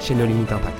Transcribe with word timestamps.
chez 0.00 0.14
No 0.14 0.24
Limit 0.24 0.42
Impact. 0.50 0.78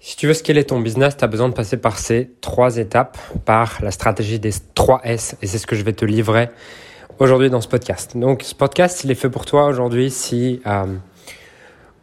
Si 0.00 0.16
tu 0.16 0.26
veux 0.26 0.34
scaler 0.34 0.64
ton 0.64 0.80
business, 0.80 1.16
tu 1.16 1.24
as 1.24 1.28
besoin 1.28 1.48
de 1.48 1.54
passer 1.54 1.76
par 1.76 1.98
ces 1.98 2.30
trois 2.40 2.76
étapes, 2.76 3.18
par 3.44 3.78
la 3.82 3.90
stratégie 3.90 4.38
des 4.38 4.52
3 4.74 5.00
S, 5.04 5.36
et 5.42 5.46
c'est 5.46 5.58
ce 5.58 5.66
que 5.66 5.76
je 5.76 5.82
vais 5.82 5.92
te 5.92 6.04
livrer 6.04 6.50
aujourd'hui 7.18 7.50
dans 7.50 7.60
ce 7.60 7.68
podcast. 7.68 8.16
Donc 8.16 8.42
ce 8.42 8.54
podcast, 8.54 9.04
il 9.04 9.10
est 9.10 9.14
fait 9.14 9.30
pour 9.30 9.46
toi 9.46 9.66
aujourd'hui 9.66 10.10
si 10.10 10.60
euh, 10.66 10.84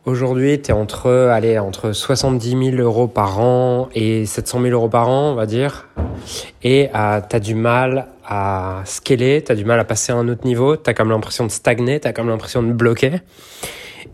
aujourd'hui 0.06 0.62
tu 0.62 0.72
es 0.72 0.74
entre, 0.74 1.10
allez, 1.12 1.60
entre 1.60 1.92
70 1.92 2.72
000 2.72 2.82
euros 2.82 3.08
par 3.08 3.40
an 3.40 3.90
et 3.94 4.26
700 4.26 4.62
000 4.62 4.74
euros 4.74 4.90
par 4.90 5.10
an, 5.10 5.32
on 5.32 5.36
va 5.36 5.46
dire, 5.46 5.88
et 6.64 6.90
euh, 6.96 7.22
tu 7.30 7.36
as 7.36 7.40
du 7.40 7.56
mal 7.56 8.08
à 8.26 8.82
scaler, 8.86 9.44
tu 9.44 9.52
as 9.52 9.56
du 9.56 9.66
mal 9.66 9.80
à 9.80 9.84
passer 9.84 10.12
à 10.12 10.16
un 10.16 10.28
autre 10.28 10.46
niveau, 10.46 10.76
tu 10.78 10.90
as 10.90 10.94
comme 10.94 11.10
l'impression 11.10 11.46
de 11.46 11.52
stagner, 11.52 12.00
tu 12.00 12.08
as 12.08 12.14
comme 12.14 12.30
l'impression 12.30 12.64
de 12.64 12.72
bloquer. 12.72 13.22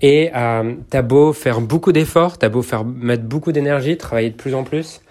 Et 0.02 0.32
euh, 0.36 0.76
t'as 0.90 1.02
beau 1.02 1.34
faire 1.34 1.62
beaucoup 1.62 1.92
d'efforts, 1.92 2.38
t'as 2.38 2.50
beau 2.50 2.62
faire 2.62 2.86
mettre 2.86 3.24
beaucoup 3.24 3.52
d'énergie, 3.52 3.98
travailler 3.98 4.30
de 4.30 4.36
plus 4.36 4.54
en 4.54 4.64
plus, 4.64 5.02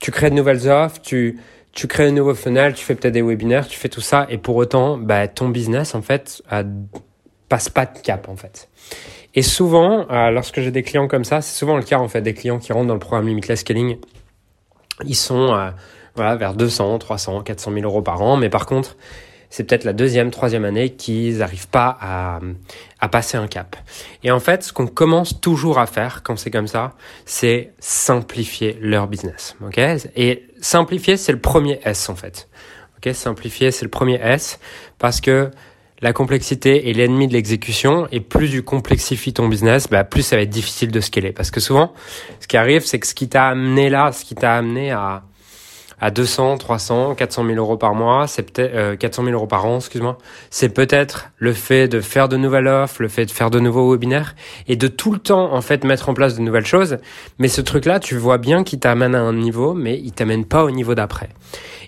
tu 0.00 0.10
crées 0.10 0.30
de 0.30 0.34
nouvelles 0.34 0.68
offres, 0.68 1.00
tu 1.02 1.38
tu 1.72 1.88
crées 1.88 2.06
de 2.06 2.12
nouveaux 2.12 2.34
funnels, 2.34 2.72
tu 2.72 2.82
fais 2.82 2.94
peut-être 2.94 3.12
des 3.12 3.20
webinaires, 3.20 3.68
tu 3.68 3.78
fais 3.78 3.90
tout 3.90 4.00
ça, 4.00 4.26
et 4.30 4.38
pour 4.38 4.56
autant, 4.56 4.96
bah, 4.96 5.28
ton 5.28 5.50
business 5.50 5.94
en 5.94 6.00
fait 6.00 6.42
passe 7.50 7.68
pas 7.68 7.84
de 7.84 7.98
cap 7.98 8.28
en 8.30 8.36
fait. 8.36 8.70
Et 9.34 9.42
souvent, 9.42 10.06
euh, 10.10 10.30
lorsque 10.30 10.62
j'ai 10.62 10.70
des 10.70 10.82
clients 10.82 11.06
comme 11.06 11.24
ça, 11.24 11.42
c'est 11.42 11.56
souvent 11.56 11.76
le 11.76 11.82
cas 11.82 11.98
en 11.98 12.08
fait 12.08 12.22
des 12.22 12.32
clients 12.32 12.58
qui 12.58 12.72
rentrent 12.72 12.86
dans 12.86 12.94
le 12.94 13.00
programme 13.00 13.28
Limitless 13.28 13.60
Scaling, 13.60 13.98
ils 15.04 15.14
sont 15.14 15.52
euh, 15.54 15.70
voilà 16.14 16.36
vers 16.36 16.54
200, 16.54 16.98
300, 16.98 17.42
400 17.42 17.72
000 17.72 17.84
euros 17.84 18.00
par 18.00 18.22
an, 18.22 18.38
mais 18.38 18.48
par 18.48 18.64
contre 18.64 18.96
c'est 19.50 19.64
peut-être 19.64 19.84
la 19.84 19.92
deuxième, 19.92 20.30
troisième 20.30 20.64
année 20.64 20.90
qu'ils 20.90 21.38
n'arrivent 21.38 21.68
pas 21.68 21.96
à, 22.00 22.40
passer 23.08 23.36
un 23.36 23.46
cap. 23.46 23.76
Et 24.24 24.32
en 24.32 24.40
fait, 24.40 24.64
ce 24.64 24.72
qu'on 24.72 24.88
commence 24.88 25.40
toujours 25.40 25.78
à 25.78 25.86
faire 25.86 26.22
quand 26.24 26.36
c'est 26.36 26.50
comme 26.50 26.66
ça, 26.66 26.94
c'est 27.24 27.72
simplifier 27.78 28.76
leur 28.80 29.06
business. 29.06 29.56
Ok? 29.64 29.78
Et 30.16 30.44
simplifier, 30.60 31.16
c'est 31.16 31.32
le 31.32 31.38
premier 31.38 31.78
S 31.84 32.08
en 32.08 32.16
fait. 32.16 32.48
Ok? 32.98 33.14
Simplifier, 33.14 33.70
c'est 33.70 33.84
le 33.84 33.90
premier 33.90 34.20
S 34.20 34.58
parce 34.98 35.20
que 35.20 35.50
la 36.02 36.12
complexité 36.12 36.90
est 36.90 36.92
l'ennemi 36.92 37.26
de 37.26 37.32
l'exécution 37.32 38.06
et 38.12 38.20
plus 38.20 38.50
tu 38.50 38.62
complexifies 38.62 39.32
ton 39.32 39.48
business, 39.48 39.88
bah, 39.88 40.04
plus 40.04 40.22
ça 40.22 40.36
va 40.36 40.42
être 40.42 40.50
difficile 40.50 40.90
de 40.90 41.00
scaler. 41.00 41.32
Parce 41.32 41.50
que 41.50 41.60
souvent, 41.60 41.94
ce 42.40 42.46
qui 42.46 42.56
arrive, 42.56 42.84
c'est 42.84 42.98
que 42.98 43.06
ce 43.06 43.14
qui 43.14 43.28
t'a 43.28 43.46
amené 43.48 43.88
là, 43.88 44.12
ce 44.12 44.24
qui 44.24 44.34
t'a 44.34 44.56
amené 44.56 44.90
à 44.90 45.22
à 46.00 46.10
200, 46.10 46.58
300, 46.58 47.14
400 47.14 47.46
000 47.46 47.56
euros 47.56 47.78
par 47.78 47.94
mois, 47.94 48.26
c'est 48.26 48.42
peut-être 48.42 48.74
euh, 48.74 48.96
400 48.96 49.24
000 49.24 49.34
euros 49.34 49.46
par 49.46 49.64
an, 49.64 49.76
excuse-moi. 49.76 50.18
C'est 50.50 50.68
peut-être 50.68 51.30
le 51.38 51.54
fait 51.54 51.88
de 51.88 52.00
faire 52.00 52.28
de 52.28 52.36
nouvelles 52.36 52.68
offres, 52.68 53.00
le 53.00 53.08
fait 53.08 53.24
de 53.24 53.30
faire 53.30 53.50
de 53.50 53.60
nouveaux 53.60 53.90
webinaires 53.92 54.34
et 54.68 54.76
de 54.76 54.88
tout 54.88 55.12
le 55.12 55.18
temps 55.18 55.54
en 55.54 55.62
fait 55.62 55.84
mettre 55.84 56.08
en 56.10 56.14
place 56.14 56.36
de 56.36 56.42
nouvelles 56.42 56.66
choses. 56.66 56.98
Mais 57.38 57.48
ce 57.48 57.62
truc-là, 57.62 57.98
tu 57.98 58.16
vois 58.16 58.36
bien 58.36 58.62
qu'il 58.62 58.78
t'amène 58.78 59.14
à 59.14 59.20
un 59.20 59.32
niveau, 59.32 59.72
mais 59.72 59.98
il 59.98 60.12
t'amène 60.12 60.44
pas 60.44 60.64
au 60.64 60.70
niveau 60.70 60.94
d'après. 60.94 61.30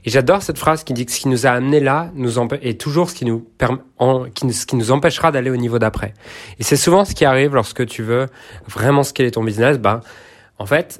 Et 0.06 0.10
j'adore 0.10 0.42
cette 0.42 0.58
phrase 0.58 0.84
qui 0.84 0.94
dit 0.94 1.04
que 1.04 1.12
ce 1.12 1.20
qui 1.20 1.28
nous 1.28 1.46
a 1.46 1.50
amené 1.50 1.80
là 1.80 2.10
nous 2.14 2.38
est 2.62 2.80
toujours 2.80 3.10
ce 3.10 3.14
qui 3.14 3.26
nous 3.26 3.46
ce 3.60 4.66
qui 4.66 4.76
nous 4.76 4.90
empêchera 4.90 5.32
d'aller 5.32 5.50
au 5.50 5.56
niveau 5.56 5.78
d'après. 5.78 6.14
Et 6.58 6.62
c'est 6.62 6.76
souvent 6.76 7.04
ce 7.04 7.14
qui 7.14 7.26
arrive 7.26 7.54
lorsque 7.54 7.84
tu 7.84 8.02
veux 8.02 8.26
vraiment 8.66 9.02
scaler 9.02 9.30
ton 9.30 9.44
business. 9.44 9.78
Ben, 9.78 10.00
en 10.58 10.64
fait, 10.64 10.98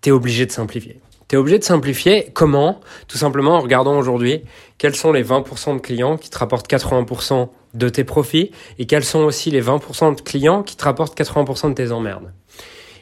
t'es 0.00 0.10
obligé 0.10 0.44
de 0.44 0.50
simplifier 0.50 1.00
tu 1.28 1.36
es 1.36 1.38
obligé 1.38 1.58
de 1.58 1.64
simplifier. 1.64 2.30
Comment 2.32 2.80
Tout 3.06 3.18
simplement 3.18 3.56
en 3.56 3.60
regardant 3.60 3.98
aujourd'hui 3.98 4.42
quels 4.78 4.94
sont 4.94 5.12
les 5.12 5.22
20% 5.22 5.76
de 5.76 5.80
clients 5.80 6.16
qui 6.16 6.30
te 6.30 6.38
rapportent 6.38 6.70
80% 6.70 7.48
de 7.74 7.88
tes 7.88 8.04
profits 8.04 8.50
et 8.78 8.86
quels 8.86 9.04
sont 9.04 9.20
aussi 9.20 9.50
les 9.50 9.62
20% 9.62 10.16
de 10.16 10.20
clients 10.22 10.62
qui 10.62 10.76
te 10.76 10.84
rapportent 10.84 11.18
80% 11.18 11.70
de 11.70 11.74
tes 11.74 11.92
emmerdes. 11.92 12.32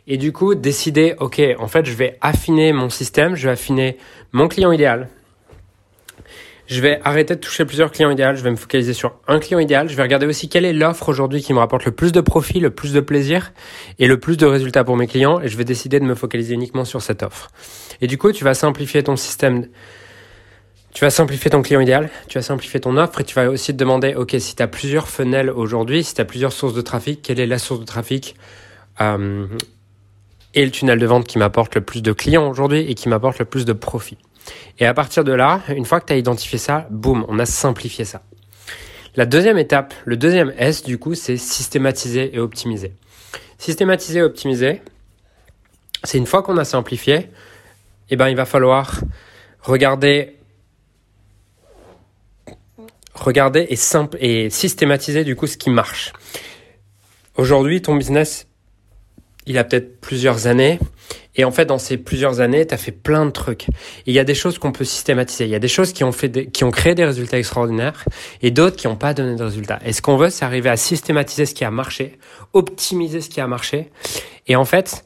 Et 0.08 0.16
du 0.16 0.32
coup, 0.32 0.54
décider, 0.54 1.14
ok, 1.18 1.40
en 1.58 1.66
fait, 1.66 1.84
je 1.86 1.92
vais 1.92 2.16
affiner 2.20 2.72
mon 2.72 2.90
système, 2.90 3.34
je 3.34 3.46
vais 3.46 3.52
affiner 3.52 3.96
mon 4.32 4.48
client 4.48 4.70
idéal, 4.70 5.08
je 6.66 6.80
vais 6.80 7.00
arrêter 7.04 7.34
de 7.34 7.40
toucher 7.40 7.64
plusieurs 7.64 7.92
clients 7.92 8.10
idéaux, 8.10 8.34
je 8.34 8.42
vais 8.42 8.50
me 8.50 8.56
focaliser 8.56 8.92
sur 8.92 9.14
un 9.28 9.38
client 9.38 9.58
idéal, 9.58 9.88
je 9.88 9.96
vais 9.96 10.02
regarder 10.02 10.26
aussi 10.26 10.48
quelle 10.48 10.64
est 10.64 10.72
l'offre 10.72 11.08
aujourd'hui 11.08 11.42
qui 11.42 11.52
me 11.52 11.58
rapporte 11.58 11.84
le 11.84 11.92
plus 11.92 12.12
de 12.12 12.20
profit, 12.20 12.60
le 12.60 12.70
plus 12.70 12.92
de 12.92 13.00
plaisir 13.00 13.52
et 13.98 14.06
le 14.06 14.18
plus 14.18 14.36
de 14.36 14.46
résultats 14.46 14.84
pour 14.84 14.96
mes 14.96 15.06
clients 15.06 15.40
et 15.40 15.48
je 15.48 15.56
vais 15.56 15.64
décider 15.64 16.00
de 16.00 16.04
me 16.04 16.14
focaliser 16.14 16.54
uniquement 16.54 16.84
sur 16.84 17.02
cette 17.02 17.22
offre. 17.22 17.50
Et 18.00 18.06
du 18.06 18.18
coup, 18.18 18.32
tu 18.32 18.44
vas 18.44 18.54
simplifier 18.54 19.02
ton 19.02 19.16
système 19.16 19.66
tu 20.96 21.04
vas 21.04 21.10
simplifier 21.10 21.50
ton 21.50 21.60
client 21.60 21.80
idéal, 21.80 22.08
tu 22.26 22.38
vas 22.38 22.42
simplifier 22.42 22.80
ton 22.80 22.96
offre 22.96 23.20
et 23.20 23.24
tu 23.24 23.34
vas 23.34 23.50
aussi 23.50 23.70
te 23.74 23.76
demander, 23.76 24.14
OK, 24.14 24.34
si 24.38 24.56
tu 24.56 24.62
as 24.62 24.66
plusieurs 24.66 25.10
funnels 25.10 25.50
aujourd'hui, 25.50 26.02
si 26.02 26.14
tu 26.14 26.22
as 26.22 26.24
plusieurs 26.24 26.54
sources 26.54 26.72
de 26.72 26.80
trafic, 26.80 27.20
quelle 27.20 27.38
est 27.38 27.46
la 27.46 27.58
source 27.58 27.80
de 27.80 27.84
trafic 27.84 28.34
euh, 29.02 29.46
et 30.54 30.64
le 30.64 30.70
tunnel 30.70 30.98
de 30.98 31.04
vente 31.04 31.26
qui 31.26 31.36
m'apporte 31.36 31.74
le 31.74 31.82
plus 31.82 32.00
de 32.00 32.12
clients 32.12 32.48
aujourd'hui 32.48 32.90
et 32.90 32.94
qui 32.94 33.10
m'apporte 33.10 33.38
le 33.38 33.44
plus 33.44 33.66
de 33.66 33.74
profit? 33.74 34.16
Et 34.78 34.86
à 34.86 34.94
partir 34.94 35.24
de 35.24 35.32
là, 35.32 35.62
une 35.68 35.84
fois 35.84 36.00
que 36.00 36.06
tu 36.06 36.12
as 36.12 36.16
identifié 36.16 36.58
ça, 36.58 36.86
boum, 36.90 37.24
on 37.28 37.38
a 37.38 37.46
simplifié 37.46 38.04
ça. 38.04 38.22
La 39.16 39.24
deuxième 39.24 39.58
étape, 39.58 39.94
le 40.04 40.16
deuxième 40.16 40.52
S 40.58 40.82
du 40.82 40.98
coup, 40.98 41.14
c'est 41.14 41.36
systématiser 41.36 42.34
et 42.34 42.38
optimiser. 42.38 42.92
Systématiser 43.58 44.18
et 44.18 44.22
optimiser, 44.22 44.82
c'est 46.04 46.18
une 46.18 46.26
fois 46.26 46.42
qu'on 46.42 46.58
a 46.58 46.64
simplifié, 46.64 47.30
eh 48.10 48.16
ben, 48.16 48.28
il 48.28 48.36
va 48.36 48.44
falloir 48.44 49.00
regarder 49.62 50.36
regarder 53.14 53.66
et, 53.70 53.76
simple, 53.76 54.18
et 54.20 54.50
systématiser 54.50 55.24
du 55.24 55.36
coup 55.36 55.46
ce 55.46 55.56
qui 55.56 55.70
marche. 55.70 56.12
Aujourd'hui, 57.36 57.82
ton 57.82 57.96
business, 57.96 58.46
il 59.46 59.58
a 59.58 59.64
peut-être 59.64 60.00
plusieurs 60.00 60.46
années 60.46 60.78
et 61.36 61.44
en 61.44 61.50
fait, 61.50 61.66
dans 61.66 61.78
ces 61.78 61.98
plusieurs 61.98 62.40
années, 62.40 62.66
tu 62.66 62.74
as 62.74 62.78
fait 62.78 62.92
plein 62.92 63.26
de 63.26 63.30
trucs. 63.30 63.66
il 64.06 64.14
y 64.14 64.18
a 64.18 64.24
des 64.24 64.34
choses 64.34 64.58
qu'on 64.58 64.72
peut 64.72 64.84
systématiser. 64.84 65.44
Il 65.44 65.50
y 65.50 65.54
a 65.54 65.58
des 65.58 65.68
choses 65.68 65.92
qui 65.92 66.02
ont, 66.02 66.12
fait 66.12 66.50
qui 66.50 66.64
ont 66.64 66.70
créé 66.70 66.94
des 66.94 67.04
résultats 67.04 67.38
extraordinaires 67.38 68.04
et 68.42 68.50
d'autres 68.50 68.76
qui 68.76 68.86
n'ont 68.86 68.96
pas 68.96 69.12
donné 69.12 69.36
de 69.36 69.42
résultats. 69.42 69.78
Et 69.84 69.92
ce 69.92 70.00
qu'on 70.00 70.16
veut, 70.16 70.30
c'est 70.30 70.44
arriver 70.44 70.70
à 70.70 70.76
systématiser 70.76 71.46
ce 71.46 71.54
qui 71.54 71.64
a 71.64 71.70
marché, 71.70 72.18
optimiser 72.54 73.20
ce 73.20 73.28
qui 73.28 73.40
a 73.40 73.46
marché. 73.46 73.90
Et 74.46 74.56
en 74.56 74.64
fait, 74.64 75.04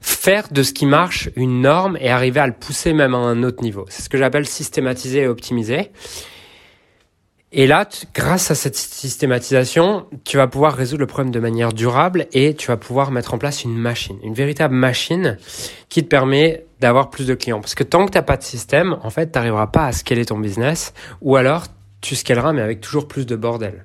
faire 0.00 0.48
de 0.50 0.62
ce 0.62 0.72
qui 0.72 0.86
marche 0.86 1.28
une 1.36 1.60
norme 1.60 1.98
et 2.00 2.08
arriver 2.08 2.40
à 2.40 2.46
le 2.46 2.54
pousser 2.54 2.94
même 2.94 3.14
à 3.14 3.18
un 3.18 3.42
autre 3.42 3.62
niveau. 3.62 3.84
C'est 3.88 4.02
ce 4.02 4.08
que 4.08 4.16
j'appelle 4.16 4.46
systématiser 4.46 5.20
et 5.20 5.28
optimiser. 5.28 5.90
Et 7.54 7.66
là, 7.66 7.86
grâce 8.14 8.50
à 8.50 8.54
cette 8.54 8.76
systématisation, 8.76 10.06
tu 10.24 10.38
vas 10.38 10.46
pouvoir 10.46 10.74
résoudre 10.74 11.00
le 11.00 11.06
problème 11.06 11.30
de 11.30 11.38
manière 11.38 11.74
durable 11.74 12.26
et 12.32 12.54
tu 12.54 12.68
vas 12.68 12.78
pouvoir 12.78 13.10
mettre 13.10 13.34
en 13.34 13.38
place 13.38 13.62
une 13.62 13.76
machine, 13.76 14.16
une 14.22 14.32
véritable 14.32 14.74
machine 14.74 15.36
qui 15.90 16.02
te 16.02 16.08
permet 16.08 16.64
d'avoir 16.80 17.10
plus 17.10 17.26
de 17.26 17.34
clients. 17.34 17.60
Parce 17.60 17.74
que 17.74 17.84
tant 17.84 18.06
que 18.06 18.12
tu 18.12 18.16
n'as 18.16 18.22
pas 18.22 18.38
de 18.38 18.42
système, 18.42 18.96
en 19.02 19.10
fait, 19.10 19.32
tu 19.32 19.38
n'arriveras 19.38 19.66
pas 19.66 19.84
à 19.84 19.92
scaler 19.92 20.24
ton 20.24 20.38
business 20.38 20.94
ou 21.20 21.36
alors 21.36 21.66
tu 22.00 22.16
scaleras 22.16 22.54
mais 22.54 22.62
avec 22.62 22.80
toujours 22.80 23.06
plus 23.06 23.26
de 23.26 23.36
bordel. 23.36 23.84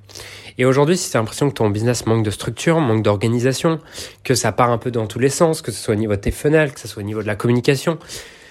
Et 0.57 0.63
aujourd'hui, 0.63 0.95
si 0.95 1.11
tu 1.11 1.17
as 1.17 1.19
l'impression 1.19 1.50
que 1.50 1.56
ton 1.56 1.69
business 1.69 2.06
manque 2.06 2.23
de 2.23 2.31
structure, 2.31 2.79
manque 2.79 3.03
d'organisation, 3.03 3.79
que 4.24 4.33
ça 4.33 4.53
part 4.53 4.71
un 4.71 4.77
peu 4.77 4.92
dans 4.92 5.07
tous 5.07 5.19
les 5.19 5.30
sens, 5.30 5.62
que 5.62 5.74
ce 5.74 5.83
soit 5.83 5.94
au 5.94 5.97
niveau 5.97 6.15
de 6.15 6.21
tes 6.21 6.31
funnels, 6.31 6.71
que 6.71 6.80
ce 6.80 6.88
soit 6.88 7.03
au 7.03 7.06
niveau 7.06 7.21
de 7.21 7.27
la 7.27 7.36
communication, 7.36 8.00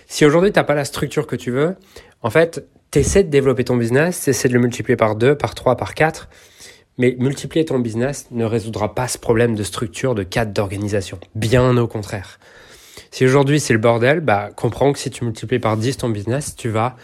si 0.06 0.26
aujourd'hui 0.26 0.52
tu 0.52 0.58
n'as 0.58 0.64
pas 0.64 0.75
la 0.75 0.85
structure 0.85 1.26
que 1.26 1.37
tu 1.37 1.50
veux, 1.50 1.75
en 2.23 2.31
fait, 2.31 2.64
T'essaies 2.91 3.25
de 3.25 3.31
développer 3.31 3.65
ton 3.65 3.77
business, 3.77 4.23
t'essaies 4.23 4.49
de 4.49 4.55
le 4.55 4.61
multiplier 4.61 4.97
par 4.97 5.17
2, 5.17 5.37
par 5.37 5.55
3, 5.55 5.77
par 5.77 5.94
4, 5.94 6.29
mais 6.99 7.17
multiplier 7.19 7.65
ton 7.65 7.79
business 7.79 8.27
ne 8.31 8.44
résoudra 8.44 8.94
pas 8.94 9.09
ce 9.09 9.19
problème 9.19 9.55
de 9.55 9.62
structure, 9.62 10.15
de 10.15 10.23
cadre, 10.23 10.53
d'organisation. 10.53 11.19
Bien 11.35 11.77
au 11.77 11.87
contraire. 11.87 12.38
Si 13.11 13.25
aujourd'hui 13.25 13.61
c'est 13.61 13.73
le 13.73 13.79
bordel, 13.79 14.21
bah, 14.21 14.50
comprends 14.55 14.93
que 14.93 14.99
si 14.99 15.11
tu 15.11 15.25
multiplies 15.25 15.59
par 15.59 15.77
10 15.77 15.99
ton 15.99 16.09
business, 16.09 16.55
tu 16.56 16.69
vas 16.69 16.97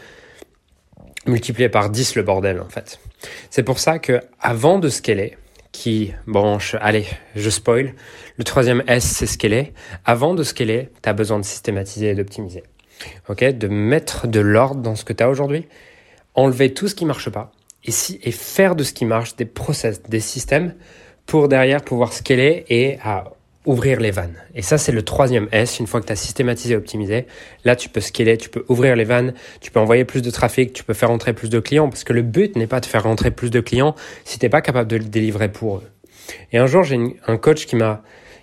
multiplier 1.26 1.68
par 1.68 1.90
10 1.90 2.16
le 2.16 2.22
bordel, 2.22 2.60
en 2.60 2.68
fait. 2.68 2.98
C'est 3.50 3.62
pour 3.62 3.78
ça 3.78 3.98
que, 3.98 4.20
avant 4.40 4.78
de 4.78 4.88
scaler, 4.88 5.36
qui 5.70 6.12
branche, 6.26 6.76
allez, 6.80 7.06
je 7.34 7.48
spoil, 7.48 7.94
le 8.36 8.44
troisième 8.44 8.82
S, 8.86 9.04
c'est 9.04 9.26
scaler. 9.26 9.72
Avant 10.04 10.34
de 10.34 10.42
scaler, 10.42 10.90
tu 11.02 11.08
as 11.08 11.12
besoin 11.12 11.38
de 11.38 11.44
systématiser 11.44 12.10
et 12.10 12.14
d'optimiser 12.14 12.62
ok, 13.28 13.44
de 13.44 13.68
mettre 13.68 14.26
de 14.26 14.40
l'ordre 14.40 14.80
dans 14.80 14.94
ce 14.94 15.04
que 15.04 15.12
tu 15.12 15.22
as 15.22 15.28
aujourd'hui, 15.28 15.66
enlever 16.34 16.72
tout 16.72 16.88
ce 16.88 16.94
qui 16.94 17.04
marche 17.04 17.30
pas 17.30 17.52
et, 17.84 17.90
si, 17.90 18.20
et 18.22 18.32
faire 18.32 18.76
de 18.76 18.84
ce 18.84 18.92
qui 18.92 19.04
marche 19.04 19.36
des 19.36 19.44
process, 19.44 20.02
des 20.02 20.20
systèmes 20.20 20.74
pour 21.26 21.48
derrière 21.48 21.82
pouvoir 21.82 22.12
scaler 22.12 22.64
et 22.68 22.98
à 23.02 23.32
ouvrir 23.64 24.00
les 24.00 24.10
vannes. 24.10 24.36
Et 24.54 24.62
ça, 24.62 24.76
c'est 24.76 24.92
le 24.92 25.02
troisième 25.02 25.48
S. 25.52 25.78
Une 25.78 25.86
fois 25.86 26.00
que 26.00 26.06
tu 26.06 26.12
as 26.12 26.16
systématisé 26.16 26.74
et 26.74 26.76
optimisé, 26.76 27.26
là, 27.64 27.76
tu 27.76 27.88
peux 27.88 28.00
scaler, 28.00 28.36
tu 28.36 28.48
peux 28.48 28.64
ouvrir 28.68 28.96
les 28.96 29.04
vannes, 29.04 29.34
tu 29.60 29.70
peux 29.70 29.78
envoyer 29.78 30.04
plus 30.04 30.20
de 30.20 30.30
trafic, 30.30 30.72
tu 30.72 30.82
peux 30.82 30.94
faire 30.94 31.08
rentrer 31.10 31.32
plus 31.32 31.48
de 31.48 31.60
clients, 31.60 31.88
parce 31.88 32.02
que 32.02 32.12
le 32.12 32.22
but 32.22 32.56
n'est 32.56 32.66
pas 32.66 32.80
de 32.80 32.86
faire 32.86 33.04
rentrer 33.04 33.30
plus 33.30 33.50
de 33.50 33.60
clients 33.60 33.94
si 34.24 34.38
tu 34.38 34.44
n'es 34.44 34.50
pas 34.50 34.62
capable 34.62 34.90
de 34.90 34.96
le 34.96 35.04
délivrer 35.04 35.48
pour 35.48 35.76
eux. 35.76 35.88
Et 36.52 36.58
un 36.58 36.66
jour, 36.66 36.82
j'ai 36.82 36.98
un 37.26 37.36
coach 37.36 37.66
qui 37.66 37.76
m'a 37.76 38.02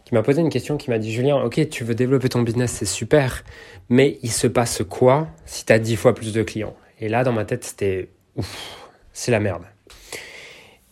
qui 0.09 0.15
m'a 0.15 0.23
posé 0.23 0.41
une 0.41 0.49
question, 0.49 0.75
qui 0.75 0.89
m'a 0.89 0.97
dit, 0.97 1.11
Julien, 1.11 1.35
ok, 1.35 1.69
tu 1.69 1.83
veux 1.83 1.93
développer 1.93 2.29
ton 2.29 2.41
business, 2.41 2.71
c'est 2.71 2.87
super, 2.87 3.43
mais 3.89 4.17
il 4.23 4.31
se 4.31 4.47
passe 4.47 4.81
quoi 4.89 5.27
si 5.45 5.65
tu 5.65 5.71
as 5.71 5.77
dix 5.77 5.97
fois 5.97 6.15
plus 6.15 6.33
de 6.33 6.41
clients? 6.41 6.75
Et 6.99 7.09
là, 7.09 7.23
dans 7.23 7.31
ma 7.31 7.45
tête, 7.45 7.63
c'était, 7.63 8.09
ouf, 8.35 8.89
c'est 9.13 9.29
la 9.29 9.39
merde. 9.39 9.61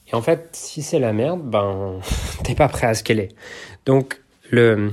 Et 0.08 0.14
en 0.14 0.22
fait, 0.22 0.50
si 0.52 0.84
c'est 0.84 1.00
la 1.00 1.14
merde, 1.14 1.42
ben, 1.42 2.00
t'es 2.44 2.54
pas 2.54 2.68
prêt 2.68 2.86
à 2.86 2.94
scaler. 2.94 3.30
Donc, 3.88 4.22
le, 4.52 4.92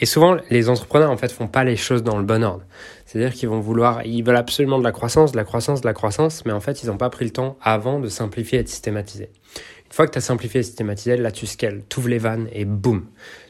et 0.00 0.06
souvent, 0.06 0.38
les 0.48 0.70
entrepreneurs, 0.70 1.10
en 1.10 1.18
fait, 1.18 1.30
font 1.30 1.46
pas 1.46 1.62
les 1.62 1.76
choses 1.76 2.02
dans 2.02 2.16
le 2.16 2.24
bon 2.24 2.42
ordre. 2.42 2.64
C'est-à-dire 3.04 3.34
qu'ils 3.34 3.50
vont 3.50 3.60
vouloir, 3.60 4.06
ils 4.06 4.22
veulent 4.22 4.36
absolument 4.36 4.78
de 4.78 4.84
la 4.84 4.92
croissance, 4.92 5.32
de 5.32 5.36
la 5.36 5.44
croissance, 5.44 5.82
de 5.82 5.86
la 5.86 5.92
croissance, 5.92 6.46
mais 6.46 6.52
en 6.52 6.60
fait, 6.60 6.82
ils 6.82 6.86
n'ont 6.86 6.96
pas 6.96 7.10
pris 7.10 7.26
le 7.26 7.30
temps 7.30 7.58
avant 7.60 8.00
de 8.00 8.08
simplifier 8.08 8.60
et 8.60 8.62
de 8.62 8.68
systématiser. 8.68 9.28
Une 9.86 9.92
fois 9.92 10.06
que 10.06 10.12
tu 10.12 10.18
as 10.18 10.22
simplifié 10.22 10.60
et 10.60 10.62
systématisé, 10.62 11.16
là, 11.16 11.30
tu 11.30 11.46
scales, 11.46 11.82
tu 11.88 11.98
ouvres 12.00 12.08
les 12.08 12.18
vannes 12.18 12.48
et 12.52 12.64
boum, 12.64 13.06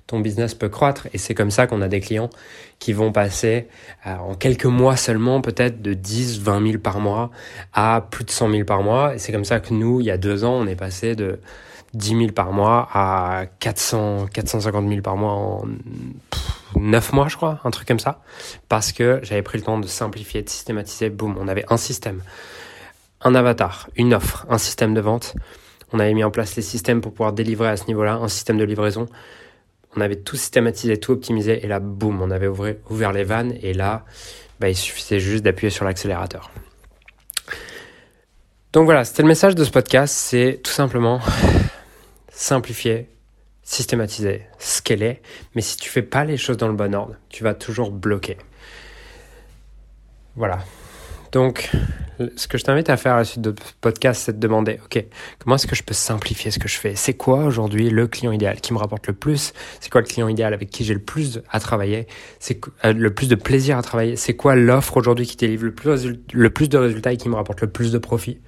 ton 0.07 0.21
business 0.21 0.55
peut 0.55 0.69
croître. 0.69 1.09
Et 1.13 1.19
c'est 1.19 1.35
comme 1.35 1.51
ça 1.51 1.67
qu'on 1.67 1.83
a 1.83 1.89
des 1.89 2.01
clients 2.01 2.31
qui 2.79 2.93
vont 2.93 3.13
passer 3.13 3.69
euh, 4.07 4.15
en 4.17 4.35
quelques 4.35 4.67
mois 4.67 4.97
seulement, 4.97 5.41
peut-être 5.41 5.83
de 5.83 5.95
10, 5.95 6.41
20 6.41 6.67
000 6.67 6.79
par 6.79 7.01
mois 7.01 7.31
à 7.73 8.07
plus 8.11 8.25
de 8.25 8.31
100 8.31 8.51
000 8.51 8.65
par 8.65 8.83
mois. 8.83 9.15
Et 9.15 9.19
c'est 9.19 9.33
comme 9.33 9.45
ça 9.45 9.61
que 9.61 9.75
nous, 9.75 10.01
il 10.01 10.07
y 10.07 10.11
a 10.11 10.19
deux 10.19 10.45
ans, 10.45 10.55
on 10.55 10.67
est 10.67 10.77
passé 10.77 11.17
de 11.17 11.41
10 11.95 12.09
000 12.09 12.27
par 12.33 12.53
mois 12.53 12.89
à 12.93 13.47
400, 13.61 14.27
450 14.33 14.89
000 14.89 15.01
par 15.01 15.17
mois 15.17 15.33
en 15.33 15.65
9 16.79 17.13
mois, 17.13 17.29
je 17.29 17.37
crois, 17.37 17.61
un 17.65 17.71
truc 17.71 17.89
comme 17.89 17.99
ça. 17.99 18.21
Parce 18.69 18.93
que 18.93 19.21
j'avais 19.23 19.43
pris 19.43 19.59
le 19.59 19.65
temps 19.65 19.79
de 19.79 19.87
simplifier, 19.87 20.43
de 20.43 20.49
systématiser. 20.49 21.11
Boum, 21.11 21.37
on 21.41 21.49
avait 21.49 21.65
un 21.69 21.77
système, 21.77 22.23
un 23.23 23.35
avatar, 23.35 23.89
une 23.97 24.15
offre, 24.15 24.47
un 24.51 24.59
système 24.59 24.95
de 24.95 25.01
vente. 25.01 25.35
On 25.93 25.99
avait 25.99 26.15
mis 26.15 26.25
en 26.25 26.31
place 26.31 26.57
les 26.57 26.63
systèmes 26.63 27.01
pour 27.01 27.13
pouvoir 27.13 27.33
délivrer 27.33 27.69
à 27.69 27.77
ce 27.77 27.87
niveau-là, 27.87 28.15
un 28.15 28.29
système 28.29 28.59
de 28.59 28.65
livraison. 28.65 29.07
On 29.97 30.01
avait 30.01 30.17
tout 30.17 30.37
systématisé, 30.37 30.99
tout 30.99 31.13
optimisé. 31.13 31.65
Et 31.65 31.69
là, 31.69 31.81
boum, 31.81 32.21
on 32.21 32.31
avait 32.31 32.49
ouvert, 32.49 33.13
les 33.13 33.25
vannes. 33.25 33.55
Et 33.63 33.73
là, 33.73 34.05
bah, 34.61 34.69
il 34.69 34.77
suffisait 34.77 35.21
juste 35.21 35.45
d'appuyer 35.45 35.71
sur 35.71 35.85
l'accélérateur. 35.85 36.51
Donc 38.73 38.85
voilà, 38.85 39.05
c'était 39.05 39.23
le 39.23 39.29
message 39.29 39.55
de 39.55 39.65
ce 39.65 39.71
podcast. 39.71 40.15
C'est 40.15 40.61
tout 40.63 40.73
simplement 40.73 41.21
simplifier, 42.31 43.09
systématiser, 43.63 44.43
scaler. 44.59 45.23
Mais 45.55 45.63
si 45.63 45.79
tu 45.79 45.89
fais 45.89 46.03
pas 46.03 46.25
les 46.25 46.37
choses 46.37 46.59
dans 46.59 46.69
le 46.69 46.75
bon 46.75 46.95
ordre, 46.95 47.15
tu 47.31 47.43
vas 47.43 47.55
toujours 47.55 47.91
bloquer. 47.91 48.37
Voilà. 50.35 50.59
Donc, 51.37 51.71
ce 52.37 52.49
que 52.49 52.57
je 52.57 52.65
t'invite 52.65 52.89
à 52.89 52.97
faire 52.97 53.13
à 53.13 53.19
la 53.19 53.25
suite 53.25 53.43
de 53.43 53.55
podcast, 53.83 54.23
c'est 54.25 54.33
de 54.33 54.41
demander, 54.41 54.81
OK, 54.83 55.05
comment 55.39 55.57
est-ce 55.57 55.67
que 55.67 55.77
je 55.77 55.83
peux 55.83 55.93
simplifier 55.93 56.51
ce 56.51 56.59
que 56.59 56.67
je 56.67 56.79
fais? 56.79 56.95
C'est 56.97 57.13
quoi 57.13 57.45
aujourd'hui 57.45 57.91
le 57.91 58.07
client 58.07 58.33
idéal? 58.33 58.59
Qui 58.63 58.73
me 58.73 58.79
rapporte 58.79 59.07
le 59.07 59.13
plus? 59.13 59.53
C'est 59.79 59.93
quoi 59.93 60.01
le 60.01 60.07
client 60.07 60.29
idéal 60.29 60.55
avec 60.55 60.71
qui 60.71 60.83
j'ai 60.83 60.95
le 60.95 61.01
plus 61.01 61.43
à 61.51 61.61
travailler? 61.61 62.07
C'est 62.39 62.59
euh, 62.87 62.95
le 62.95 63.13
plus 63.13 63.29
de 63.29 63.35
plaisir 63.35 63.77
à 63.77 63.83
travailler? 63.83 64.17
C'est 64.17 64.33
quoi 64.33 64.57
l'offre 64.57 64.97
aujourd'hui 64.97 65.27
qui 65.27 65.37
délivre 65.37 65.67
le 65.67 65.75
plus, 65.75 66.07
le 66.33 66.51
plus 66.51 66.71
de 66.71 66.79
résultats 66.79 67.13
et 67.13 67.19
qui 67.19 67.29
me 67.29 67.35
rapporte 67.35 67.61
le 67.61 67.69
plus 67.69 67.93
de 67.93 67.99
profit 67.99 68.41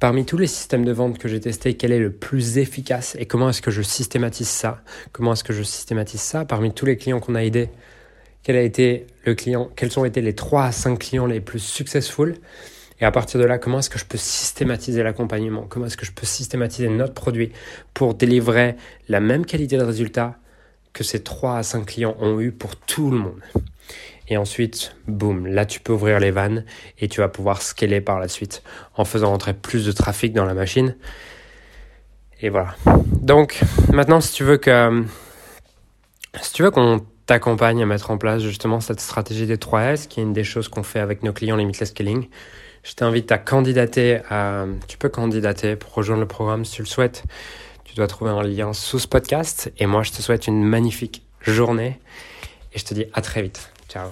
Parmi 0.00 0.24
tous 0.24 0.38
les 0.38 0.46
systèmes 0.46 0.86
de 0.86 0.92
vente 0.92 1.18
que 1.18 1.28
j'ai 1.28 1.40
testés, 1.40 1.74
quel 1.74 1.92
est 1.92 1.98
le 1.98 2.12
plus 2.12 2.56
efficace 2.56 3.14
et 3.20 3.26
comment 3.26 3.50
est-ce 3.50 3.60
que 3.60 3.70
je 3.70 3.82
systématise 3.82 4.48
ça? 4.48 4.80
Comment 5.12 5.34
est-ce 5.34 5.44
que 5.44 5.52
je 5.52 5.62
systématise 5.62 6.22
ça? 6.22 6.46
Parmi 6.46 6.72
tous 6.72 6.86
les 6.86 6.96
clients 6.96 7.20
qu'on 7.20 7.34
a 7.34 7.44
aidés, 7.44 7.68
quel 8.46 8.54
a 8.54 8.62
été 8.62 9.08
le 9.24 9.34
client 9.34 9.70
Quels 9.74 9.98
ont 9.98 10.04
été 10.04 10.20
les 10.20 10.32
3 10.32 10.66
à 10.66 10.70
5 10.70 11.00
clients 11.00 11.26
les 11.26 11.40
plus 11.40 11.58
successful 11.58 12.36
Et 13.00 13.04
à 13.04 13.10
partir 13.10 13.40
de 13.40 13.44
là, 13.44 13.58
comment 13.58 13.80
est-ce 13.80 13.90
que 13.90 13.98
je 13.98 14.04
peux 14.04 14.18
systématiser 14.18 15.02
l'accompagnement? 15.02 15.66
Comment 15.68 15.86
est-ce 15.86 15.96
que 15.96 16.06
je 16.06 16.12
peux 16.12 16.26
systématiser 16.26 16.88
notre 16.88 17.12
produit 17.12 17.50
pour 17.92 18.14
délivrer 18.14 18.76
la 19.08 19.18
même 19.18 19.46
qualité 19.46 19.76
de 19.76 19.82
résultat 19.82 20.36
que 20.92 21.02
ces 21.02 21.24
3 21.24 21.56
à 21.56 21.64
5 21.64 21.86
clients 21.86 22.16
ont 22.20 22.38
eu 22.38 22.52
pour 22.52 22.76
tout 22.76 23.10
le 23.10 23.18
monde? 23.18 23.40
Et 24.28 24.36
ensuite, 24.36 24.94
boum, 25.08 25.48
là 25.48 25.66
tu 25.66 25.80
peux 25.80 25.94
ouvrir 25.94 26.20
les 26.20 26.30
vannes 26.30 26.64
et 27.00 27.08
tu 27.08 27.22
vas 27.22 27.28
pouvoir 27.28 27.62
scaler 27.62 28.00
par 28.00 28.20
la 28.20 28.28
suite 28.28 28.62
en 28.94 29.04
faisant 29.04 29.32
entrer 29.32 29.54
plus 29.54 29.84
de 29.84 29.90
trafic 29.90 30.32
dans 30.32 30.44
la 30.44 30.54
machine. 30.54 30.94
Et 32.40 32.48
voilà. 32.50 32.76
Donc 33.22 33.60
maintenant, 33.92 34.20
si 34.20 34.32
tu 34.32 34.44
veux 34.44 34.58
que, 34.58 35.04
si 36.40 36.52
tu 36.52 36.62
veux 36.62 36.70
qu'on 36.70 37.04
t'accompagne 37.26 37.82
à 37.82 37.86
mettre 37.86 38.10
en 38.10 38.18
place 38.18 38.42
justement 38.42 38.80
cette 38.80 39.00
stratégie 39.00 39.46
des 39.46 39.56
3S, 39.56 40.06
qui 40.06 40.20
est 40.20 40.22
une 40.22 40.32
des 40.32 40.44
choses 40.44 40.68
qu'on 40.68 40.82
fait 40.82 41.00
avec 41.00 41.22
nos 41.22 41.32
clients 41.32 41.56
Limitless 41.56 41.90
Scaling, 41.90 42.28
je 42.86 42.94
t'invite 42.94 43.32
à 43.32 43.38
candidater 43.38 44.20
à, 44.30 44.64
tu 44.86 44.96
peux 44.96 45.08
candidater 45.08 45.74
pour 45.74 45.92
rejoindre 45.92 46.20
le 46.20 46.28
programme 46.28 46.64
si 46.64 46.76
tu 46.76 46.82
le 46.82 46.86
souhaites. 46.86 47.24
Tu 47.84 47.96
dois 47.96 48.06
trouver 48.06 48.30
un 48.30 48.44
lien 48.44 48.72
sous 48.72 49.00
ce 49.00 49.08
podcast. 49.08 49.72
Et 49.78 49.86
moi, 49.86 50.04
je 50.04 50.12
te 50.12 50.22
souhaite 50.22 50.46
une 50.46 50.62
magnifique 50.62 51.22
journée. 51.40 51.98
Et 52.72 52.78
je 52.78 52.84
te 52.84 52.94
dis 52.94 53.06
à 53.12 53.22
très 53.22 53.42
vite. 53.42 53.72
Ciao. 53.88 54.08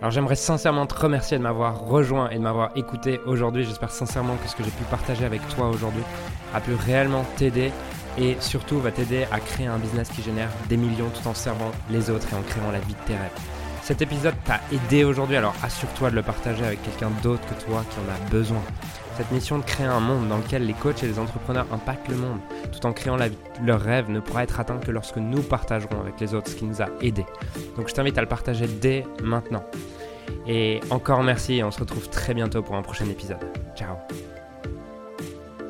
Alors 0.00 0.12
j'aimerais 0.12 0.36
sincèrement 0.36 0.86
te 0.86 0.94
remercier 0.94 1.36
de 1.36 1.42
m'avoir 1.42 1.80
rejoint 1.80 2.30
et 2.30 2.36
de 2.36 2.40
m'avoir 2.40 2.70
écouté 2.76 3.20
aujourd'hui. 3.26 3.64
J'espère 3.64 3.90
sincèrement 3.90 4.36
que 4.36 4.48
ce 4.48 4.56
que 4.56 4.62
j'ai 4.62 4.70
pu 4.70 4.84
partager 4.84 5.24
avec 5.24 5.46
toi 5.48 5.68
aujourd'hui 5.68 6.04
a 6.54 6.60
pu 6.60 6.72
réellement 6.72 7.24
t'aider 7.36 7.72
et 8.18 8.36
surtout 8.40 8.80
va 8.80 8.90
t'aider 8.90 9.26
à 9.30 9.40
créer 9.40 9.66
un 9.66 9.78
business 9.78 10.08
qui 10.08 10.22
génère 10.22 10.50
des 10.68 10.76
millions 10.76 11.10
tout 11.10 11.26
en 11.28 11.34
servant 11.34 11.70
les 11.90 12.10
autres 12.10 12.26
et 12.32 12.36
en 12.36 12.42
créant 12.42 12.70
la 12.70 12.80
vie 12.80 12.94
de 12.94 13.06
tes 13.06 13.14
rêves. 13.14 13.30
Cet 13.82 14.02
épisode 14.02 14.34
t'a 14.44 14.60
aidé 14.70 15.04
aujourd'hui, 15.04 15.36
alors 15.36 15.54
assure-toi 15.62 16.10
de 16.10 16.16
le 16.16 16.22
partager 16.22 16.62
avec 16.62 16.82
quelqu'un 16.82 17.10
d'autre 17.22 17.42
que 17.48 17.64
toi 17.64 17.84
qui 17.88 17.96
en 17.98 18.12
a 18.12 18.30
besoin. 18.30 18.60
Cette 19.16 19.30
mission 19.32 19.58
de 19.58 19.64
créer 19.64 19.86
un 19.86 20.00
monde 20.00 20.28
dans 20.28 20.36
lequel 20.36 20.66
les 20.66 20.74
coachs 20.74 21.02
et 21.02 21.06
les 21.06 21.18
entrepreneurs 21.18 21.66
impactent 21.72 22.08
le 22.08 22.16
monde 22.16 22.38
tout 22.70 22.86
en 22.86 22.92
créant 22.92 23.16
leur 23.16 23.80
rêve 23.80 24.10
ne 24.10 24.20
pourra 24.20 24.44
être 24.44 24.60
atteint 24.60 24.78
que 24.78 24.90
lorsque 24.90 25.16
nous 25.16 25.42
partagerons 25.42 26.00
avec 26.00 26.20
les 26.20 26.34
autres 26.34 26.50
ce 26.50 26.56
qui 26.56 26.66
nous 26.66 26.82
a 26.82 26.88
aidés. 27.00 27.26
Donc 27.76 27.88
je 27.88 27.94
t'invite 27.94 28.18
à 28.18 28.20
le 28.20 28.28
partager 28.28 28.66
dès 28.66 29.04
maintenant. 29.22 29.64
Et 30.46 30.80
encore 30.90 31.22
merci 31.22 31.54
et 31.54 31.64
on 31.64 31.70
se 31.70 31.80
retrouve 31.80 32.08
très 32.10 32.34
bientôt 32.34 32.62
pour 32.62 32.76
un 32.76 32.82
prochain 32.82 33.06
épisode. 33.06 33.44
Ciao 33.74 33.96